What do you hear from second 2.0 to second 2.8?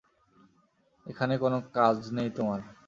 নেই তোমার!